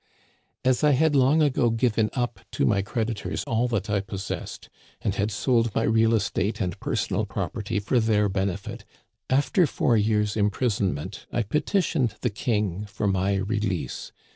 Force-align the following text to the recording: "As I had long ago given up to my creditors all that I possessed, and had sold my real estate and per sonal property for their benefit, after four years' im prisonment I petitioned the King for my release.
"As 0.65 0.83
I 0.83 0.93
had 0.93 1.15
long 1.15 1.43
ago 1.43 1.69
given 1.69 2.09
up 2.13 2.39
to 2.53 2.65
my 2.65 2.81
creditors 2.81 3.43
all 3.43 3.67
that 3.67 3.87
I 3.87 3.99
possessed, 3.99 4.67
and 5.03 5.13
had 5.13 5.29
sold 5.29 5.75
my 5.75 5.83
real 5.83 6.15
estate 6.15 6.59
and 6.59 6.79
per 6.79 6.95
sonal 6.95 7.27
property 7.27 7.77
for 7.79 7.99
their 7.99 8.27
benefit, 8.27 8.83
after 9.29 9.67
four 9.67 9.95
years' 9.97 10.35
im 10.35 10.49
prisonment 10.49 11.27
I 11.31 11.43
petitioned 11.43 12.15
the 12.21 12.31
King 12.31 12.85
for 12.87 13.05
my 13.05 13.35
release. 13.35 14.11